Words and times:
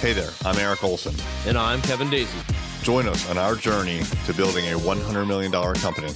Hey 0.00 0.14
there, 0.14 0.30
I'm 0.46 0.56
Erik 0.56 0.82
Olson. 0.82 1.14
And 1.46 1.58
I'm 1.58 1.82
Kevin 1.82 2.08
Daisey. 2.08 2.82
Join 2.82 3.06
us 3.06 3.28
on 3.28 3.36
our 3.36 3.54
journey 3.54 4.00
to 4.24 4.32
building 4.32 4.64
a 4.72 4.78
$100 4.78 5.26
million 5.26 5.52
company. 5.52 6.10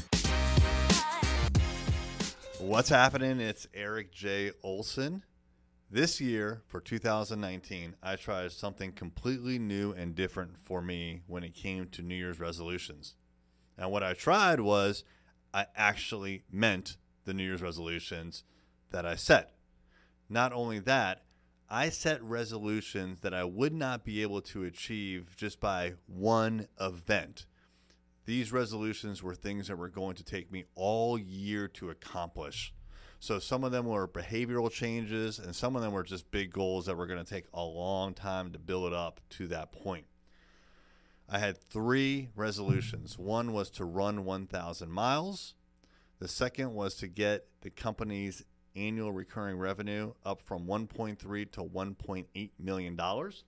What's 2.58 2.88
happening? 2.88 3.40
It's 3.40 3.68
Erik 3.74 4.10
J. 4.10 4.52
Olson. 4.62 5.22
This 5.90 6.18
year, 6.18 6.62
for 6.66 6.80
2019, 6.80 7.96
I 8.02 8.16
tried 8.16 8.52
something 8.52 8.90
completely 8.90 9.58
new 9.58 9.92
and 9.92 10.14
different 10.14 10.58
for 10.58 10.80
me 10.80 11.20
when 11.26 11.44
it 11.44 11.52
came 11.52 11.88
to 11.88 12.00
New 12.00 12.14
Year's 12.14 12.40
resolutions. 12.40 13.16
And 13.76 13.90
what 13.90 14.02
I 14.02 14.14
tried 14.14 14.60
was 14.60 15.04
I 15.52 15.66
actually 15.76 16.44
meant 16.50 16.96
the 17.26 17.34
New 17.34 17.44
Year's 17.44 17.60
resolutions 17.60 18.44
that 18.92 19.04
I 19.04 19.16
set. 19.16 19.52
Not 20.30 20.54
only 20.54 20.78
that, 20.78 21.24
I 21.70 21.88
set 21.88 22.22
resolutions 22.22 23.20
that 23.20 23.34
I 23.34 23.44
would 23.44 23.72
not 23.72 24.04
be 24.04 24.22
able 24.22 24.40
to 24.42 24.64
achieve 24.64 25.34
just 25.36 25.60
by 25.60 25.94
one 26.06 26.68
event. 26.80 27.46
These 28.26 28.52
resolutions 28.52 29.22
were 29.22 29.34
things 29.34 29.68
that 29.68 29.76
were 29.76 29.88
going 29.88 30.16
to 30.16 30.24
take 30.24 30.50
me 30.50 30.64
all 30.74 31.18
year 31.18 31.68
to 31.68 31.90
accomplish. 31.90 32.72
So 33.18 33.38
some 33.38 33.64
of 33.64 33.72
them 33.72 33.86
were 33.86 34.06
behavioral 34.06 34.70
changes, 34.70 35.38
and 35.38 35.56
some 35.56 35.76
of 35.76 35.82
them 35.82 35.92
were 35.92 36.02
just 36.02 36.30
big 36.30 36.52
goals 36.52 36.86
that 36.86 36.96
were 36.96 37.06
going 37.06 37.24
to 37.24 37.30
take 37.30 37.46
a 37.54 37.62
long 37.62 38.12
time 38.12 38.52
to 38.52 38.58
build 38.58 38.92
up 38.92 39.20
to 39.30 39.46
that 39.48 39.72
point. 39.72 40.06
I 41.28 41.38
had 41.38 41.58
three 41.58 42.28
resolutions. 42.36 43.18
One 43.18 43.52
was 43.52 43.70
to 43.70 43.84
run 43.84 44.24
1,000 44.24 44.90
miles. 44.90 45.54
The 46.18 46.28
second 46.28 46.74
was 46.74 46.94
to 46.96 47.08
get 47.08 47.46
the 47.62 47.70
company's 47.70 48.44
annual 48.76 49.12
recurring 49.12 49.58
revenue 49.58 50.12
up 50.24 50.40
from 50.42 50.66
1.3 50.66 51.18
to 51.52 51.62
1.8 51.62 52.50
million 52.58 52.96
dollars. 52.96 53.44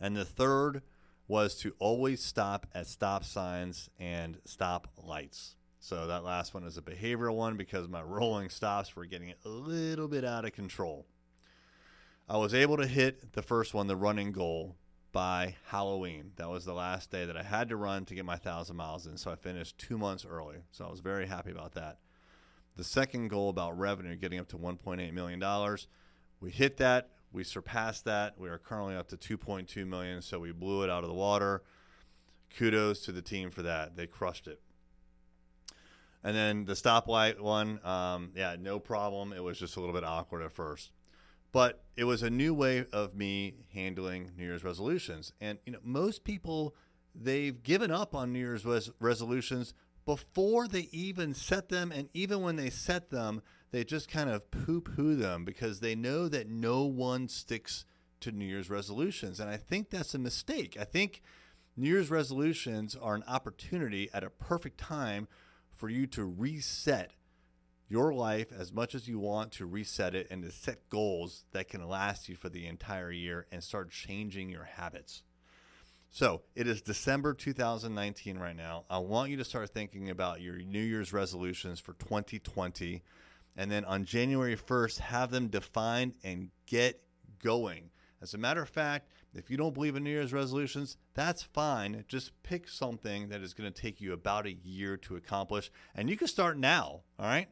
And 0.00 0.16
the 0.16 0.24
third 0.24 0.82
was 1.28 1.56
to 1.56 1.74
always 1.78 2.22
stop 2.22 2.66
at 2.74 2.86
stop 2.86 3.24
signs 3.24 3.90
and 3.98 4.38
stop 4.44 4.88
lights. 4.96 5.56
So 5.80 6.06
that 6.06 6.24
last 6.24 6.54
one 6.54 6.64
is 6.64 6.76
a 6.76 6.82
behavioral 6.82 7.36
one 7.36 7.56
because 7.56 7.88
my 7.88 8.02
rolling 8.04 8.48
stops 8.48 8.94
were 8.94 9.06
getting 9.06 9.32
a 9.44 9.48
little 9.48 10.08
bit 10.08 10.24
out 10.24 10.44
of 10.44 10.52
control. 10.52 11.06
I 12.28 12.38
was 12.38 12.54
able 12.54 12.76
to 12.78 12.86
hit 12.86 13.34
the 13.34 13.42
first 13.42 13.72
one, 13.72 13.86
the 13.86 13.96
running 13.96 14.32
goal, 14.32 14.76
by 15.12 15.56
Halloween. 15.68 16.32
That 16.36 16.50
was 16.50 16.64
the 16.64 16.74
last 16.74 17.10
day 17.10 17.24
that 17.24 17.36
I 17.36 17.42
had 17.42 17.68
to 17.70 17.76
run 17.76 18.04
to 18.06 18.14
get 18.14 18.24
my 18.24 18.36
thousand 18.36 18.76
miles 18.76 19.06
in. 19.06 19.16
So 19.16 19.30
I 19.30 19.36
finished 19.36 19.78
two 19.78 19.96
months 19.96 20.26
early. 20.28 20.58
So 20.72 20.84
I 20.84 20.90
was 20.90 21.00
very 21.00 21.26
happy 21.26 21.52
about 21.52 21.72
that. 21.72 21.98
The 22.76 22.84
second 22.84 23.28
goal 23.28 23.48
about 23.48 23.78
revenue, 23.78 24.16
getting 24.16 24.38
up 24.38 24.48
to 24.48 24.58
$1.8 24.58 25.12
million, 25.12 25.76
we 26.40 26.50
hit 26.50 26.76
that. 26.76 27.10
We 27.32 27.42
surpassed 27.42 28.04
that. 28.04 28.38
We 28.38 28.48
are 28.48 28.58
currently 28.58 28.96
up 28.96 29.08
to 29.08 29.16
2.2 29.16 29.86
million, 29.86 30.22
so 30.22 30.38
we 30.38 30.52
blew 30.52 30.82
it 30.82 30.90
out 30.90 31.02
of 31.02 31.08
the 31.08 31.14
water. 31.14 31.62
Kudos 32.56 33.00
to 33.06 33.12
the 33.12 33.22
team 33.22 33.50
for 33.50 33.62
that. 33.62 33.96
They 33.96 34.06
crushed 34.06 34.46
it. 34.46 34.60
And 36.22 36.36
then 36.36 36.64
the 36.64 36.72
stoplight 36.72 37.40
one, 37.40 37.80
um, 37.84 38.32
yeah, 38.34 38.56
no 38.58 38.78
problem. 38.78 39.32
It 39.32 39.42
was 39.42 39.58
just 39.58 39.76
a 39.76 39.80
little 39.80 39.94
bit 39.94 40.04
awkward 40.04 40.42
at 40.42 40.52
first, 40.52 40.90
but 41.52 41.84
it 41.96 42.04
was 42.04 42.22
a 42.22 42.30
new 42.30 42.52
way 42.52 42.84
of 42.92 43.14
me 43.14 43.54
handling 43.72 44.32
New 44.36 44.44
Year's 44.44 44.64
resolutions. 44.64 45.32
And 45.40 45.58
you 45.64 45.72
know, 45.72 45.78
most 45.84 46.24
people 46.24 46.74
they've 47.14 47.62
given 47.62 47.90
up 47.90 48.14
on 48.14 48.32
New 48.32 48.40
Year's 48.40 48.64
res- 48.64 48.90
resolutions 48.98 49.72
before 50.06 50.66
they 50.66 50.88
even 50.92 51.34
set 51.34 51.68
them. 51.68 51.92
And 51.92 52.08
even 52.14 52.40
when 52.40 52.56
they 52.56 52.70
set 52.70 53.10
them, 53.10 53.42
they 53.72 53.84
just 53.84 54.08
kind 54.08 54.30
of 54.30 54.50
poo 54.50 54.80
poo 54.80 55.16
them 55.16 55.44
because 55.44 55.80
they 55.80 55.94
know 55.94 56.28
that 56.28 56.48
no 56.48 56.84
one 56.84 57.28
sticks 57.28 57.84
to 58.20 58.32
New 58.32 58.46
Year's 58.46 58.70
resolutions. 58.70 59.38
And 59.40 59.50
I 59.50 59.58
think 59.58 59.90
that's 59.90 60.14
a 60.14 60.18
mistake. 60.18 60.78
I 60.80 60.84
think 60.84 61.22
New 61.76 61.90
Year's 61.90 62.10
resolutions 62.10 62.96
are 62.96 63.14
an 63.14 63.24
opportunity 63.28 64.08
at 64.14 64.24
a 64.24 64.30
perfect 64.30 64.78
time 64.78 65.28
for 65.74 65.90
you 65.90 66.06
to 66.06 66.24
reset 66.24 67.12
your 67.88 68.14
life 68.14 68.48
as 68.56 68.72
much 68.72 68.94
as 68.94 69.06
you 69.06 69.18
want 69.18 69.52
to 69.52 69.66
reset 69.66 70.14
it 70.14 70.26
and 70.30 70.42
to 70.42 70.50
set 70.50 70.88
goals 70.88 71.44
that 71.52 71.68
can 71.68 71.86
last 71.86 72.28
you 72.28 72.34
for 72.34 72.48
the 72.48 72.66
entire 72.66 73.12
year 73.12 73.46
and 73.52 73.62
start 73.62 73.90
changing 73.90 74.48
your 74.48 74.64
habits. 74.64 75.22
So 76.10 76.42
it 76.54 76.66
is 76.66 76.80
December 76.80 77.34
2019 77.34 78.38
right 78.38 78.56
now. 78.56 78.84
I 78.88 78.98
want 78.98 79.30
you 79.30 79.36
to 79.36 79.44
start 79.44 79.70
thinking 79.70 80.08
about 80.08 80.40
your 80.40 80.56
New 80.56 80.80
Year's 80.80 81.12
resolutions 81.12 81.78
for 81.78 81.92
2020. 81.94 83.02
And 83.56 83.70
then 83.70 83.84
on 83.84 84.04
January 84.04 84.56
1st, 84.56 85.00
have 85.00 85.30
them 85.30 85.48
defined 85.48 86.14
and 86.24 86.50
get 86.66 87.02
going. 87.42 87.90
As 88.22 88.32
a 88.32 88.38
matter 88.38 88.62
of 88.62 88.68
fact, 88.68 89.10
if 89.34 89.50
you 89.50 89.58
don't 89.58 89.74
believe 89.74 89.94
in 89.94 90.04
New 90.04 90.10
Year's 90.10 90.32
resolutions, 90.32 90.96
that's 91.14 91.42
fine. 91.42 92.04
Just 92.08 92.32
pick 92.42 92.68
something 92.68 93.28
that 93.28 93.42
is 93.42 93.52
going 93.52 93.70
to 93.70 93.82
take 93.82 94.00
you 94.00 94.14
about 94.14 94.46
a 94.46 94.52
year 94.52 94.96
to 94.98 95.16
accomplish. 95.16 95.70
And 95.94 96.08
you 96.08 96.16
can 96.16 96.28
start 96.28 96.56
now. 96.56 97.02
All 97.18 97.26
right. 97.26 97.48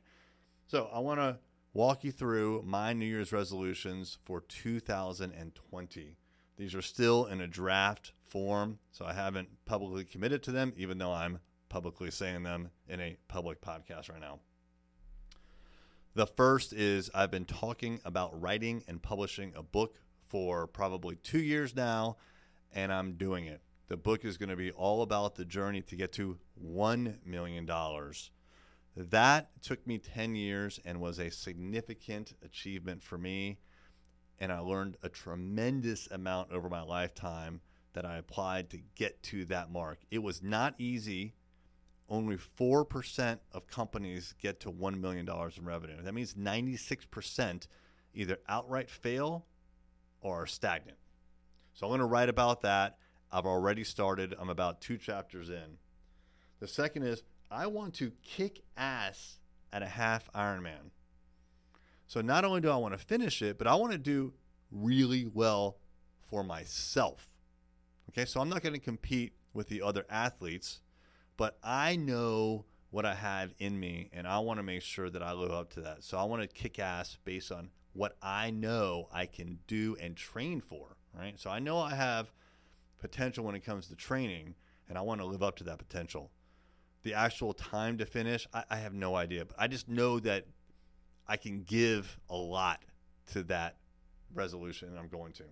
So 0.67 0.89
I 0.93 1.01
want 1.01 1.21
to 1.21 1.39
walk 1.75 2.03
you 2.03 2.13
through 2.13 2.63
my 2.67 2.95
New 2.95 3.05
Year's 3.05 3.33
resolutions 3.33 4.17
for 4.25 4.41
2020. 4.41 6.17
These 6.57 6.75
are 6.75 6.83
still 6.83 7.27
in 7.27 7.41
a 7.41 7.47
draft 7.47 8.13
form, 8.23 8.79
so 8.93 9.05
I 9.05 9.13
haven't 9.13 9.49
publicly 9.65 10.05
committed 10.05 10.43
to 10.45 10.53
them, 10.53 10.73
even 10.77 10.99
though 10.99 11.13
I'm 11.13 11.41
publicly 11.69 12.11
saying 12.11 12.45
them 12.45 12.71
in 12.89 13.01
a 13.01 13.17
public 13.27 13.61
podcast 13.61 14.11
right 14.11 14.21
now. 14.21 14.39
The 16.15 16.27
first 16.27 16.73
is 16.73 17.11
I've 17.13 17.33
been 17.33 17.45
talking 17.45 18.01
about 18.05 18.41
writing 18.41 18.85
and 18.87 19.03
publishing 19.03 19.53
a 19.57 19.63
book 19.65 19.99
for 20.29 20.69
probably 20.69 21.17
two 21.17 21.41
years 21.41 21.75
now, 21.75 22.19
and 22.73 22.93
I'm 22.93 23.15
doing 23.15 23.47
it. 23.47 23.61
The 23.89 23.97
book 23.97 24.25
is 24.25 24.37
going 24.37 24.49
to 24.49 24.57
be 24.57 24.71
all 24.71 25.03
about 25.03 25.35
the 25.35 25.45
journey 25.45 25.83
to 25.83 25.97
get 25.97 26.13
to 26.13 26.39
$1 26.65 27.27
million. 27.27 27.69
That 28.97 29.51
took 29.61 29.85
me 29.87 29.99
10 29.99 30.37
years 30.37 30.79
and 30.85 31.01
was 31.01 31.19
a 31.19 31.31
significant 31.31 32.35
achievement 32.45 33.03
for 33.03 33.19
me 33.19 33.59
and 34.39 34.53
I 34.53 34.59
learned 34.59 34.97
a 35.03 35.09
tremendous 35.09 36.09
amount 36.11 36.53
over 36.53 36.69
my 36.69 36.83
lifetime 36.83 37.61
that 37.95 38.05
I 38.05 38.17
applied 38.19 38.71
to 38.71 38.79
get 38.95 39.23
to 39.25 39.45
that 39.47 39.71
mark. 39.71 39.99
It 40.11 40.19
was 40.19 40.43
not 40.43 40.75
easy. 40.79 41.35
Only 42.09 42.37
4% 42.37 43.39
of 43.53 43.67
companies 43.67 44.35
get 44.41 44.61
to 44.61 44.71
$1 44.71 45.01
million 45.01 45.29
in 45.29 45.65
revenue. 45.65 46.03
That 46.03 46.13
means 46.13 46.35
96% 46.35 47.67
either 48.13 48.39
outright 48.49 48.91
fail 48.91 49.47
or 50.21 50.43
are 50.43 50.47
stagnant. 50.47 50.99
So 51.73 51.87
I'm 51.87 51.91
going 51.91 52.01
to 52.01 52.07
write 52.07 52.29
about 52.29 52.63
that. 52.63 52.99
I've 53.33 53.47
already 53.47 53.85
started. 53.85 54.35
I'm 54.39 54.51
about 54.51 54.81
two 54.81 54.97
chapters 54.97 55.51
in. 55.51 55.79
The 56.61 56.69
second 56.69 57.05
is 57.05 57.23
I 57.51 57.67
want 57.67 57.95
to 57.95 58.13
kick 58.23 58.63
ass 58.77 59.39
at 59.73 59.83
a 59.83 59.87
half 59.87 60.31
Ironman. 60.33 60.91
So 62.15 62.21
not 62.21 62.45
only 62.45 62.61
do 62.61 62.71
I 62.71 62.77
want 62.77 62.97
to 62.97 63.05
finish 63.05 63.43
it, 63.43 63.59
but 63.59 63.67
I 63.67 63.75
want 63.75 63.91
to 63.91 63.99
do 63.99 64.35
really 64.71 65.27
well 65.27 65.79
for 66.31 66.45
myself. 66.45 67.29
Okay, 68.11 68.25
so 68.25 68.41
I'm 68.41 68.49
not 68.49 68.63
going 68.63 68.73
to 68.73 68.79
compete 68.79 69.33
with 69.53 69.67
the 69.67 69.83
other 69.83 70.07
athletes, 70.09 70.79
but 71.37 71.59
I 71.61 71.97
know 71.97 72.67
what 72.91 73.05
I 73.05 73.17
have 73.17 73.53
in 73.59 73.81
me 73.81 74.11
and 74.13 74.29
I 74.29 74.39
want 74.39 74.59
to 74.61 74.63
make 74.63 74.83
sure 74.83 75.11
that 75.11 75.25
I 75.25 75.33
live 75.33 75.51
up 75.51 75.71
to 75.71 75.81
that. 75.81 76.05
So 76.05 76.17
I 76.17 76.23
want 76.23 76.41
to 76.43 76.47
kick 76.47 76.79
ass 76.79 77.19
based 77.25 77.51
on 77.51 77.71
what 77.95 78.17
I 78.23 78.53
know 78.53 79.09
I 79.13 79.27
can 79.27 79.59
do 79.67 79.97
and 80.01 80.15
train 80.17 80.61
for, 80.61 80.97
right? 81.19 81.37
So 81.37 81.51
I 81.51 81.59
know 81.59 81.81
I 81.81 81.97
have 81.97 82.31
potential 83.01 83.45
when 83.45 83.57
it 83.57 83.65
comes 83.65 83.89
to 83.89 83.97
training 83.97 84.55
and 84.89 84.97
I 84.97 85.01
want 85.01 85.21
to 85.21 85.27
live 85.27 85.43
up 85.43 85.57
to 85.57 85.65
that 85.65 85.79
potential. 85.79 86.31
The 87.03 87.15
actual 87.15 87.55
time 87.55 87.99
to 87.99 88.07
finish, 88.07 88.47
I, 88.55 88.63
I 88.71 88.77
have 88.77 88.95
no 88.95 89.17
idea, 89.17 89.47
but 89.47 89.57
I 89.59 89.67
just 89.67 89.89
know 89.89 90.21
that 90.21 90.47
I 91.27 91.37
can 91.37 91.63
give 91.63 92.19
a 92.29 92.37
lot 92.37 92.83
to 93.33 93.43
that 93.45 93.77
resolution, 94.35 94.97
I'm 94.99 95.09
going 95.09 95.33
to. 95.35 95.45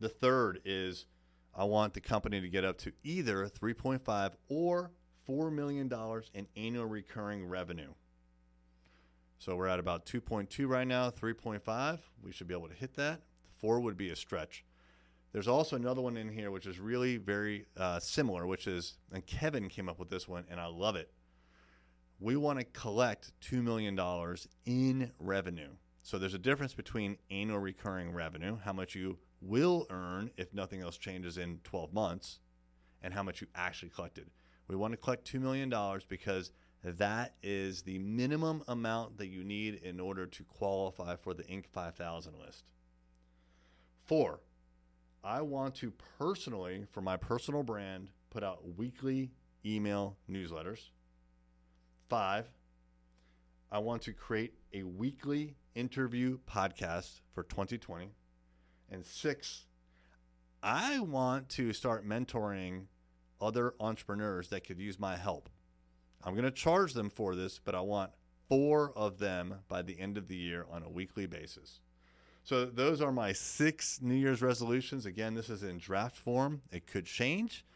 The 0.00 0.08
third 0.08 0.60
is 0.64 1.06
I 1.54 1.64
want 1.64 1.94
the 1.94 2.00
company 2.00 2.40
to 2.40 2.48
get 2.48 2.64
up 2.64 2.76
to 2.78 2.92
either 3.02 3.48
3.5 3.48 4.32
or 4.48 4.90
$4 5.28 5.52
million 5.52 5.90
in 6.34 6.46
annual 6.56 6.86
recurring 6.86 7.46
revenue. 7.46 7.94
So 9.38 9.56
we're 9.56 9.66
at 9.66 9.78
about 9.78 10.06
2.2 10.06 10.68
right 10.68 10.86
now, 10.86 11.10
3.5. 11.10 11.98
We 12.22 12.32
should 12.32 12.46
be 12.46 12.54
able 12.54 12.68
to 12.68 12.74
hit 12.74 12.94
that. 12.94 13.22
Four 13.60 13.80
would 13.80 13.96
be 13.96 14.10
a 14.10 14.16
stretch. 14.16 14.64
There's 15.32 15.48
also 15.48 15.76
another 15.76 16.00
one 16.00 16.16
in 16.16 16.30
here 16.30 16.50
which 16.50 16.66
is 16.66 16.78
really 16.78 17.16
very 17.16 17.66
uh, 17.76 18.00
similar, 18.00 18.46
which 18.46 18.66
is, 18.66 18.96
and 19.12 19.24
Kevin 19.26 19.68
came 19.68 19.88
up 19.88 19.98
with 19.98 20.08
this 20.10 20.28
one, 20.28 20.44
and 20.50 20.60
I 20.60 20.66
love 20.66 20.96
it 20.96 21.10
we 22.18 22.36
want 22.36 22.58
to 22.58 22.64
collect 22.64 23.32
$2 23.42 23.62
million 23.62 23.98
in 24.64 25.12
revenue. 25.18 25.70
So 26.02 26.18
there's 26.18 26.34
a 26.34 26.38
difference 26.38 26.74
between 26.74 27.18
annual 27.30 27.58
recurring 27.58 28.12
revenue, 28.12 28.58
how 28.64 28.72
much 28.72 28.94
you 28.94 29.18
will 29.40 29.86
earn 29.90 30.30
if 30.36 30.54
nothing 30.54 30.80
else 30.80 30.96
changes 30.96 31.36
in 31.36 31.60
12 31.64 31.92
months, 31.92 32.40
and 33.02 33.12
how 33.12 33.22
much 33.22 33.40
you 33.40 33.48
actually 33.54 33.90
collected. 33.90 34.30
We 34.68 34.76
want 34.76 34.92
to 34.92 34.96
collect 34.96 35.30
$2 35.30 35.40
million 35.40 35.72
because 36.08 36.52
that 36.82 37.34
is 37.42 37.82
the 37.82 37.98
minimum 37.98 38.62
amount 38.68 39.18
that 39.18 39.28
you 39.28 39.44
need 39.44 39.74
in 39.82 40.00
order 40.00 40.26
to 40.26 40.44
qualify 40.44 41.16
for 41.16 41.34
the 41.34 41.42
Inc. 41.44 41.66
5000 41.66 42.32
list. 42.38 42.64
Four, 44.04 44.40
I 45.24 45.42
want 45.42 45.74
to 45.76 45.92
personally, 46.18 46.86
for 46.92 47.00
my 47.00 47.16
personal 47.16 47.64
brand, 47.64 48.10
put 48.30 48.44
out 48.44 48.76
weekly 48.76 49.32
email 49.64 50.16
newsletters. 50.30 50.90
Five, 52.08 52.46
I 53.70 53.78
want 53.80 54.02
to 54.02 54.12
create 54.12 54.54
a 54.72 54.84
weekly 54.84 55.56
interview 55.74 56.38
podcast 56.48 57.20
for 57.32 57.42
2020. 57.42 58.10
And 58.88 59.04
six, 59.04 59.64
I 60.62 61.00
want 61.00 61.48
to 61.50 61.72
start 61.72 62.06
mentoring 62.06 62.84
other 63.40 63.74
entrepreneurs 63.80 64.50
that 64.50 64.64
could 64.64 64.78
use 64.78 65.00
my 65.00 65.16
help. 65.16 65.48
I'm 66.22 66.34
going 66.34 66.44
to 66.44 66.52
charge 66.52 66.92
them 66.92 67.10
for 67.10 67.34
this, 67.34 67.58
but 67.58 67.74
I 67.74 67.80
want 67.80 68.12
four 68.48 68.92
of 68.94 69.18
them 69.18 69.56
by 69.66 69.82
the 69.82 69.98
end 69.98 70.16
of 70.16 70.28
the 70.28 70.36
year 70.36 70.64
on 70.70 70.84
a 70.84 70.88
weekly 70.88 71.26
basis. 71.26 71.80
So 72.44 72.66
those 72.66 73.00
are 73.00 73.10
my 73.10 73.32
six 73.32 74.00
New 74.00 74.14
Year's 74.14 74.42
resolutions. 74.42 75.06
Again, 75.06 75.34
this 75.34 75.50
is 75.50 75.64
in 75.64 75.78
draft 75.78 76.16
form. 76.16 76.62
It 76.70 76.86
could 76.86 77.06
change, 77.06 77.66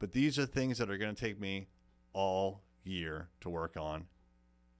but 0.00 0.10
these 0.10 0.40
are 0.40 0.46
things 0.46 0.78
that 0.78 0.90
are 0.90 0.98
going 0.98 1.14
to 1.14 1.20
take 1.20 1.40
me 1.40 1.68
all 2.12 2.62
year 2.86 3.28
to 3.40 3.50
work 3.50 3.76
on. 3.76 4.06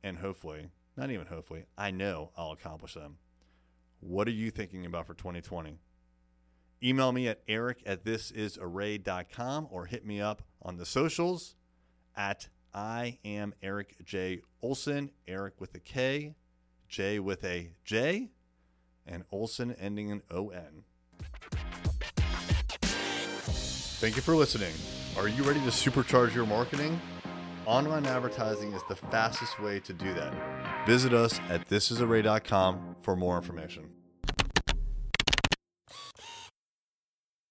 And 0.03 0.19
hopefully, 0.19 0.71
not 0.97 1.11
even 1.11 1.27
hopefully, 1.27 1.65
I 1.77 1.91
know 1.91 2.31
I'll 2.37 2.53
accomplish 2.53 2.95
them. 2.95 3.19
What 4.01 4.29
are 4.29 4.33
you 4.33 4.51
thinking 4.51 4.87
about 4.87 5.07
for 5.07 5.15
2020? 5.15 5.79
Email 6.83 7.13
me 7.13 7.29
at 7.29 7.41
erik 7.49 7.83
at 7.87 8.05
thisisarray.com 8.05 9.69
or 9.71 9.87
hit 9.87 10.05
me 10.05 10.21
up 10.21 10.43
on 10.63 10.77
the 10.77 10.87
socials 10.87 11.57
at 12.15 12.49
I 12.75 13.19
am 13.25 13.55
Erik 13.63 13.97
J. 14.05 14.43
Olson, 14.63 15.11
Erik 15.27 15.61
with 15.61 15.75
a 15.75 15.81
K, 15.81 16.35
J 16.89 17.19
with 17.19 17.43
a 17.45 17.71
J, 17.85 18.31
and 19.07 19.25
Olson 19.33 19.75
ending 19.81 20.11
in 20.11 20.23
O-N. 20.31 20.85
Thank 23.99 24.17
you 24.17 24.23
for 24.23 24.37
listening. 24.37 24.75
Are 25.17 25.27
you 25.27 25.43
ready 25.43 25.61
to 25.61 25.69
supercharge 25.69 26.35
your 26.35 26.45
marketing? 26.45 27.01
Online 27.67 28.07
advertising 28.07 28.73
is 28.73 28.83
the 28.89 28.95
fastest 28.95 29.61
way 29.61 29.81
to 29.81 29.93
do 29.93 30.15
that. 30.15 30.33
Visit 30.87 31.13
us 31.13 31.41
at 31.49 31.69
thisisarray.com 31.69 32.97
for 33.03 33.17
more 33.17 33.37
information. 33.37 33.96